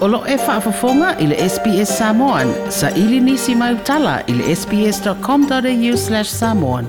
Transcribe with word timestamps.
Olo 0.00 0.22
e 0.28 0.36
whaafafonga 0.36 1.18
i 1.18 1.26
le 1.26 1.36
SPS 1.48 1.98
Samoan. 1.98 2.52
Sa 2.70 2.90
ili 2.90 3.20
nisi 3.20 3.54
mai 3.54 3.74
utala 3.74 4.22
i 4.26 4.32
le 4.32 4.56
sps.com.au 4.56 5.96
slash 5.96 6.30
samoan. 6.30 6.86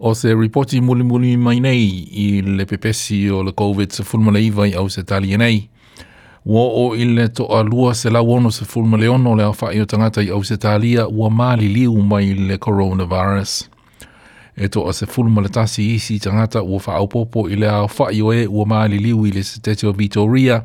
O 0.00 0.14
se 0.14 0.34
reporti 0.34 0.80
muli 0.80 1.04
muli 1.04 1.36
mai 1.36 1.60
nei 1.60 2.06
i 2.12 2.42
le 2.42 2.64
pepesi 2.66 3.30
o 3.30 3.42
le 3.42 3.52
COVID 3.52 3.90
sa 3.92 4.04
fulma 4.04 4.30
le 4.32 4.44
iwai 4.50 4.72
au 4.74 4.90
se 4.90 5.02
tali 5.02 5.32
e 5.32 5.38
nei. 5.40 5.62
Ua 6.46 6.62
o 6.86 6.94
i 6.96 7.04
le 7.04 7.28
to 7.28 7.44
alua 7.56 7.94
se 7.94 8.10
la 8.10 8.20
wono 8.20 8.50
se 8.52 8.64
fulma 8.64 8.96
le 8.96 9.08
ono 9.08 9.34
le 9.34 9.42
awha 9.44 9.72
i 9.72 9.80
o 9.80 9.84
tangata 9.86 10.22
i 10.22 10.28
au 10.28 10.42
se 10.44 10.56
talia 10.56 11.08
ua 11.08 11.30
mali 11.30 11.68
liu 11.72 11.96
mai 12.02 12.34
le 12.34 12.58
coronavirus 12.58 13.69
e 14.60 14.68
to 14.68 14.88
a 14.88 14.92
se 14.92 15.06
fulu 15.06 15.30
ma 15.30 15.40
le 15.40 15.48
tasi 15.48 16.18
tangata 16.20 16.62
ua 16.62 16.80
wha 16.86 16.94
aupopo 16.94 17.48
i 17.48 17.56
le 17.56 17.68
au 17.68 17.88
wha 17.98 18.12
i 18.12 18.22
oe 18.22 18.46
ua 18.46 18.66
maa 18.66 18.88
li 18.88 18.98
liu 18.98 19.26
i 19.26 19.30
le 19.30 19.42
sitete 19.42 19.86
o 19.86 19.92
Vitoria 19.92 20.62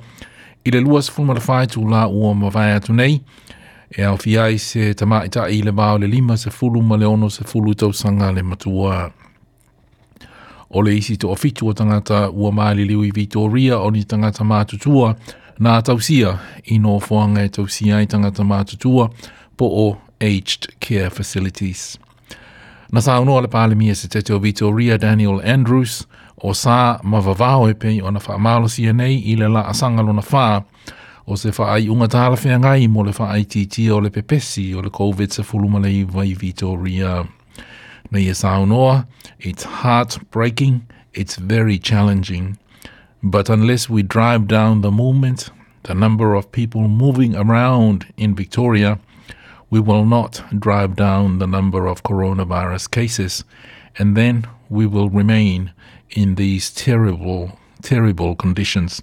i 0.65 0.71
le 0.71 0.79
luas 0.81 1.05
se 1.05 1.11
fulu 1.11 1.27
ma 1.45 1.65
tu 1.67 1.87
la 1.89 2.07
ua 2.07 2.33
ma 2.35 2.49
vai 2.49 2.71
atu 2.73 2.93
nei 2.93 3.21
e 3.89 4.03
au 4.03 4.17
fi 4.17 4.35
ai 4.37 4.57
se 4.59 4.93
tama 4.93 5.23
i 5.25 5.29
i 5.57 5.61
le 5.63 5.71
mao 5.71 5.97
le 5.97 6.07
lima 6.07 6.35
se 6.37 6.49
fulu 6.49 6.81
ma 6.81 6.97
se 7.29 7.43
fulu 7.45 7.73
tau 7.73 7.93
sanga 7.93 8.31
le 8.31 8.41
matua 8.43 9.11
o 10.69 10.81
le 10.81 10.93
isi 10.97 11.15
to 11.17 11.31
ofitu 11.31 11.67
o 11.67 11.73
tangata 11.73 12.29
ua 12.31 12.51
maa 12.51 12.73
li 12.73 12.83
liu 12.85 13.03
i 13.03 13.11
Vitoria 13.11 13.79
o 13.79 13.89
ni 13.91 14.03
tangata 14.03 14.43
mātutua 14.43 15.15
nā 15.61 15.81
tausia 15.81 16.35
i 16.65 16.77
no 16.79 16.99
fuanga 16.99 17.41
e 17.45 17.49
tausia 17.49 18.01
i 18.01 18.07
tangata 18.07 18.43
mātutua 18.43 19.07
po 19.57 19.65
o 19.85 19.97
aged 20.19 20.67
care 20.79 21.09
facilities. 21.09 21.95
nasaunoa 22.95 23.41
le 23.41 23.47
palemia 23.47 23.95
se 23.95 24.07
te 24.07 24.21
teo 24.21 24.39
Vitoria 24.39 24.97
Daniel 24.97 25.41
Andrews 25.53 26.07
o 26.43 26.53
sa 26.53 26.99
mavavao 27.03 27.69
e 27.69 27.73
pei 27.73 28.01
ona 28.01 28.19
whaamalosia 28.19 28.93
nei 28.93 29.17
i 29.31 29.35
le 29.35 29.47
la 29.47 29.65
asanga 29.67 30.01
lona 30.01 30.21
whaa 30.31 30.61
o 31.27 31.35
se 31.35 31.51
ai 31.67 31.89
unga 31.89 32.07
tāla 32.07 32.37
whengai 32.45 32.87
mo 32.87 33.03
le 33.03 33.11
whaai 33.11 33.43
titi 33.45 33.91
o 33.91 33.99
le 33.99 34.09
pepesi 34.09 34.73
o 34.75 34.81
le 34.81 34.89
COVID 34.89 35.29
sa 35.31 35.43
fuluma 35.43 35.79
le 35.79 36.05
vai 36.05 36.33
Vitoria. 36.39 37.25
Na 38.11 38.19
ia 38.19 38.33
saunoa, 38.35 39.03
it's 39.39 39.63
heartbreaking, 39.63 40.81
it's 41.13 41.35
very 41.35 41.77
challenging. 41.79 42.57
But 43.23 43.49
unless 43.49 43.89
we 43.89 44.03
drive 44.03 44.47
down 44.47 44.81
the 44.81 44.91
movement, 44.91 45.49
the 45.83 45.93
number 45.95 46.33
of 46.35 46.51
people 46.51 46.87
moving 46.87 47.35
around 47.35 48.05
in 48.15 48.35
Victoria– 48.35 48.99
we 49.69 49.79
will 49.79 50.05
not 50.05 50.43
drive 50.59 50.95
down 50.95 51.39
the 51.39 51.47
number 51.47 51.87
of 51.87 52.03
coronavirus 52.03 52.91
cases, 52.91 53.43
and 53.97 54.15
then 54.15 54.45
we 54.69 54.85
will 54.85 55.09
remain 55.09 55.71
in 56.11 56.35
these 56.35 56.69
terrible, 56.71 57.57
terrible 57.81 58.35
conditions, 58.35 59.01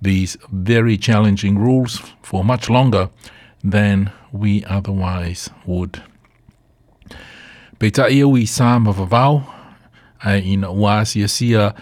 these 0.00 0.36
very 0.52 0.96
challenging 0.96 1.58
rules 1.58 2.02
for 2.22 2.44
much 2.44 2.68
longer 2.68 3.08
than 3.62 4.12
we 4.32 4.64
otherwise 4.64 5.48
would. 5.64 6.02
Pe 7.78 7.90
ta 7.90 8.06
ia 8.08 8.26
ui 8.26 8.44
sā 8.44 8.78
mawawau, 8.80 9.42
ai 10.22 10.40
ina 10.40 10.70
ua 10.72 11.00
asia 11.00 11.74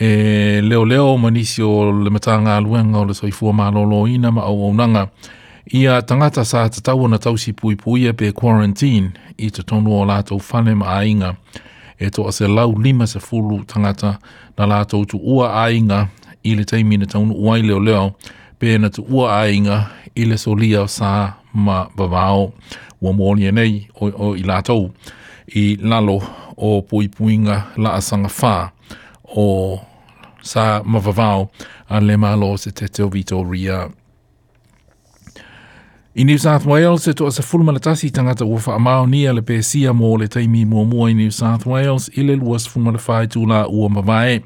e 0.00 0.60
leo 0.60 0.84
leo 0.84 1.16
manisi 1.16 1.62
le 1.62 2.10
matanga 2.10 2.56
aluenga 2.58 2.98
o 2.98 3.02
le 3.04 3.14
soifua 3.14 3.52
mālolo 3.52 4.08
ina 4.08 4.30
ma 4.30 4.42
au 4.42 4.64
au 4.64 4.74
nanga, 4.74 5.10
Ia 5.74 6.02
tangata 6.02 6.44
sa 6.44 6.68
tatau 6.68 7.08
na 7.08 7.18
tausi 7.20 7.52
pui 7.52 7.76
pui 7.76 8.00
e 8.08 8.12
pe 8.18 8.32
quarantine 8.32 9.08
i 9.36 9.46
te 9.54 9.62
tonu 9.68 9.92
o 10.00 10.04
lātou 10.08 10.40
whane 10.48 10.72
ma 10.80 10.86
ainga 11.04 11.34
e 12.00 12.06
to 12.14 12.24
ase 12.28 12.48
lau 12.48 12.72
lima 12.80 13.06
se 13.06 13.20
fulu 13.20 13.60
tangata 13.68 14.14
na 14.56 14.64
lātou 14.70 15.04
tu 15.06 15.18
ua 15.20 15.52
ainga 15.66 16.06
i 16.48 16.54
le 16.56 16.64
teimi 16.64 16.96
na 16.96 17.06
taunu 17.06 17.34
uai 17.36 17.60
leo 17.68 17.80
leo 17.84 18.04
pe 18.58 18.78
na 18.78 18.88
tu 18.88 19.04
ua 19.12 19.42
ainga 19.42 19.78
i 20.16 20.24
le 20.24 20.38
solia 20.38 20.86
sa 20.88 21.10
ma 21.52 21.84
bavao 21.96 22.48
ua 23.00 23.12
mōni 23.12 23.48
e 23.48 23.52
nei 23.52 23.86
o, 24.00 24.08
o 24.08 24.32
i 24.40 24.44
lātou 24.48 24.88
i 25.52 25.76
lalo 25.84 26.16
o 26.56 26.80
pui 26.80 27.10
puinga 27.12 27.60
la 27.76 27.92
asanga 28.00 28.32
whā 28.40 28.56
o 29.36 29.76
sa 30.40 30.80
ma 30.84 30.98
vavao 30.98 31.50
a 31.88 32.00
le 32.00 32.16
malo 32.16 32.56
se 32.56 32.70
te 32.72 32.88
teo 32.88 33.08
vito 33.12 33.44
ria 33.44 33.84
I 36.14 36.24
New 36.24 36.38
South 36.38 36.64
Wales 36.66 37.02
se 37.04 37.14
toa 37.14 37.30
sa 37.30 37.42
fulmalatasi 37.42 38.10
tangata 38.10 38.44
ua 38.44 38.60
wha 38.66 38.74
amao 38.76 39.06
ni 39.06 39.26
ale 39.28 39.40
pēsia 39.40 39.92
mō 39.92 40.16
le 40.18 40.28
taimi 40.28 40.64
mō 40.64 40.84
mua 40.88 41.10
i 41.10 41.14
New 41.14 41.30
South 41.30 41.66
Wales 41.68 42.08
i 42.14 42.22
le 42.24 42.36
luas 42.36 42.64
fulmalafai 42.68 43.26
tū 43.26 43.42
la 43.48 43.66
ua 43.68 43.88
mawae. 43.90 44.40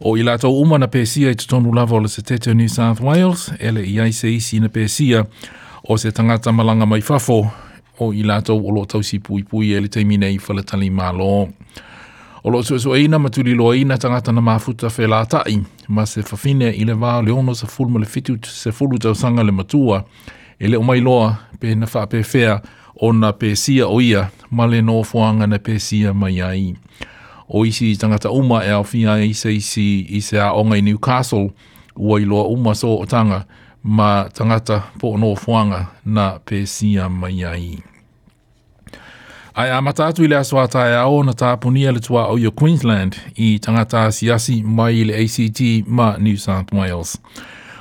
O 0.00 0.16
i 0.16 0.22
lātou 0.24 0.56
uma 0.60 0.78
na 0.78 0.86
pēsia 0.88 1.30
i 1.30 1.36
tutonu 1.36 1.74
lava 1.76 1.96
o 1.96 2.00
le 2.00 2.08
se 2.08 2.22
tete 2.22 2.50
o 2.50 2.54
New 2.54 2.68
South 2.68 3.00
Wales, 3.00 3.50
ele 3.60 3.82
i 3.84 3.98
aise 4.00 4.30
isi 4.32 4.58
na 4.60 4.68
pēsia 4.72 5.24
o 5.84 5.98
se 6.00 6.10
tangata 6.12 6.52
malanga 6.52 6.86
mai 6.88 7.00
fafo 7.02 7.42
o 7.98 8.08
i 8.12 8.24
lātou 8.24 8.56
o 8.64 8.72
lo 8.78 8.84
tausi 8.86 9.18
pui 9.20 9.44
pui 9.44 9.74
e 9.76 9.80
le 9.84 9.92
taimi 9.92 10.16
nei 10.16 10.38
whalatali 10.40 10.88
mā 10.90 11.12
lō. 11.12 11.28
O 12.42 12.50
lo 12.54 12.62
tuesu 12.62 12.96
eina 12.96 13.18
maturi 13.18 13.52
lo 13.54 13.74
eina 13.76 13.98
tangata 13.98 14.32
na 14.32 14.40
mafuta 14.40 14.86
whē 14.88 15.12
lātai, 15.12 15.60
ma 15.88 16.06
se 16.06 16.22
fafine 16.24 16.72
i 16.72 16.84
le 16.88 16.96
vā 16.96 17.18
leono 17.26 17.54
sa 17.54 17.66
fulmalafitu 17.68 18.38
se 18.48 18.72
fulu 18.72 18.98
tau 18.98 19.14
sanga 19.14 19.44
le 19.44 19.52
matua, 19.52 19.94
le 19.94 20.00
matua, 20.06 20.36
ele 20.60 20.76
o 20.76 20.82
mai 20.82 21.00
loa 21.00 21.34
pe 21.60 21.74
na 21.74 21.86
fa 21.86 22.06
pe 22.06 22.22
fea 22.22 22.62
ona 23.00 23.30
pe 23.32 23.54
sia 23.54 23.86
o 23.88 24.00
ia 24.00 24.30
male 24.50 24.80
no 24.82 25.02
fuanga 25.02 25.46
na 25.46 25.56
pe 25.58 25.76
sia 25.78 26.12
mai 26.12 26.40
ai 26.40 26.74
o 27.48 27.64
isi 27.64 27.96
tangata 27.96 28.30
uma 28.30 28.64
e 28.64 28.70
awhia 28.70 29.12
i 29.22 29.32
se 29.34 29.50
isi 29.54 30.04
i 30.08 30.20
se 30.20 30.38
a 30.40 30.52
ongai 30.52 30.80
Newcastle 30.82 31.50
ua 31.96 32.20
i 32.20 32.24
loa 32.24 32.44
uma 32.48 32.74
so 32.74 32.96
o 32.98 33.06
tanga 33.06 33.44
ma 33.82 34.28
tangata 34.32 34.82
po 34.98 35.16
no 35.18 35.34
fuanga 35.36 35.86
na 36.04 36.38
pe 36.44 36.66
sia 36.66 37.08
mai 37.08 37.44
ai. 37.44 37.78
Ai 39.56 39.70
amata 39.70 40.06
atu 40.06 40.24
i 40.24 40.28
le 40.28 40.36
aswa 40.36 40.66
tae 40.68 40.96
a 40.96 41.04
o 41.06 41.22
na 41.22 41.32
tāpunia 41.32 41.92
le 41.92 42.00
tua 42.00 42.26
o 42.28 42.36
Queensland 42.54 43.14
i 43.36 43.58
tangata 43.58 44.10
siasi 44.12 44.62
mai 44.64 45.04
le 45.04 45.14
ACT 45.24 45.60
ma 45.88 46.16
New 46.18 46.36
South 46.36 46.72
Wales. 46.72 47.16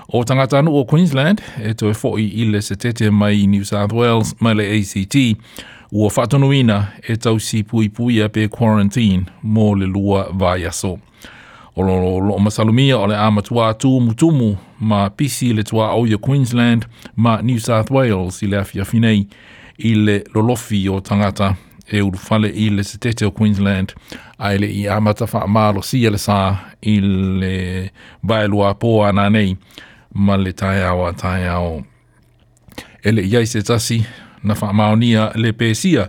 O 0.08 0.24
tangata 0.24 0.60
anu 0.60 0.76
o 0.76 0.86
Queensland, 0.86 1.40
e 1.64 1.74
toi 1.74 1.94
fo'i 1.94 2.28
i 2.42 2.46
le 2.46 2.62
setete 2.62 3.10
mai 3.10 3.48
New 3.48 3.64
South 3.66 3.92
Wales, 3.94 4.36
mai 4.40 4.54
le 4.56 4.66
ACT, 4.78 5.16
ua 5.92 6.10
whatonuina 6.14 6.88
e 7.08 7.16
tau 7.18 7.40
si 7.40 7.64
pui 7.64 7.90
pui 7.90 8.20
a 8.22 8.30
pe 8.30 8.48
quarantine 8.48 9.26
mō 9.44 9.72
le 9.80 9.88
lua 9.90 10.28
vai 10.34 10.66
aso. 10.66 11.00
O 11.76 11.84
lo 11.84 11.96
lo 12.00 12.20
lo 12.20 12.38
masalumia 12.38 12.98
o 13.00 13.08
le 13.08 13.16
amatua 13.18 13.74
tū 13.74 14.00
mutumu 14.00 14.58
ma 14.80 15.10
pisi 15.10 15.54
le 15.54 15.64
tua 15.64 15.90
au 15.92 16.06
ia 16.06 16.18
Queensland 16.18 16.86
ma 17.16 17.40
New 17.42 17.58
South 17.60 17.90
Wales 17.92 18.42
i 18.44 18.48
le 18.48 18.58
afia 18.60 18.86
finei 18.86 19.26
i 19.78 19.96
le 19.96 20.24
lolofi 20.34 20.88
o 20.90 21.00
tangata 21.02 21.56
e 21.92 22.00
urufale 22.02 22.48
i 22.48 22.70
le 22.70 22.84
setete 22.84 23.26
o 23.26 23.32
Queensland 23.32 23.94
a 24.38 24.54
ele 24.54 24.68
i 24.72 24.88
amata 24.88 25.28
wha 25.34 25.48
maalo 25.48 25.82
si 25.82 26.06
ele 26.06 26.18
sa 26.18 26.56
i 26.82 27.00
le 27.02 27.92
vai 28.24 28.48
lua 28.48 28.74
poa 28.76 29.12
nanei. 29.12 29.42
nei 29.46 29.58
ma 30.16 30.38
le 30.38 30.54
tae 30.56 30.84
awa 30.84 31.14
tae 31.18 31.48
ao. 31.52 31.82
E 33.04 33.12
le 33.12 33.22
iai 33.28 33.46
se 33.48 33.62
tasi 33.62 34.02
na 34.48 34.56
whaamaonia 34.56 35.32
le 35.36 35.52
pēsia 35.52 36.08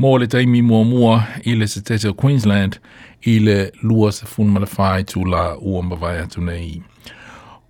mō 0.00 0.12
le 0.20 0.28
taimi 0.30 0.60
mua 0.62 0.84
mua 0.86 1.14
i 1.46 1.56
le 1.58 1.66
Setetio 1.66 2.14
Queensland 2.14 2.78
i 3.28 3.38
le 3.42 3.58
lua 3.82 4.12
se 4.14 4.26
funmalawhai 4.30 5.02
tū 5.10 5.26
la 5.28 5.56
ua 5.58 5.82
mawai 5.82 6.18
atu 6.22 6.40
nei. 6.42 6.82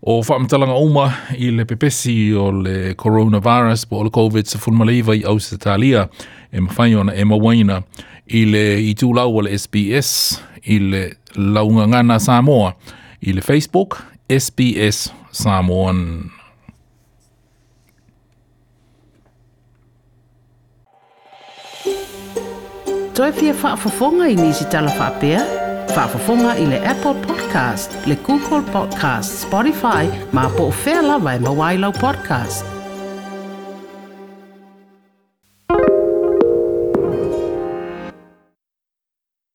O 0.03 0.21
whaamatalanga 0.23 0.77
uma 0.79 1.07
i 1.39 1.49
le 1.51 1.65
pepesi 1.65 2.19
o 2.39 2.51
le 2.55 2.93
coronavirus 2.95 3.87
po 3.91 4.03
o 4.03 4.07
le 4.07 4.13
COVID 4.15 4.47
se 4.47 4.59
funmalaiva 4.63 5.17
i 5.19 5.25
au 5.27 5.41
se 5.41 5.57
talia 5.59 6.05
e 6.53 6.61
mawhai 6.61 6.93
ona 7.01 7.17
e 7.19 7.25
mawaina 7.27 7.81
i 8.29 8.45
le 8.47 8.63
i 8.85 8.93
tū 8.95 9.11
la 9.17 9.25
ua 9.27 9.49
le 9.49 9.57
SBS 9.59 10.13
i 10.71 10.79
le 10.85 11.03
launga 11.35 11.89
ngana 11.91 12.21
Samoa 12.21 12.75
i 13.21 13.33
le 13.35 13.41
Facebook, 13.43 13.99
SBS 14.31 15.11
Samoan. 15.33 16.31
Toi 23.15 23.33
pia 23.33 23.53
whaafafonga 23.55 24.29
i 24.29 24.37
nisi 24.37 24.65
tala 24.71 24.91
whaapea? 24.91 25.41
Whaafafonga 25.97 26.57
i 26.59 26.67
le 26.67 26.79
Apple 26.87 27.15
Podcast, 27.27 27.97
le 28.07 28.17
Google 28.27 28.73
Podcast, 28.73 29.43
Spotify, 29.47 30.07
ma 30.33 30.49
po 30.57 30.69
o 30.69 30.73
whea 30.85 31.03
lawa 31.03 31.35
i 31.35 31.39
mawailau 31.41 31.93
podcast. 31.93 32.78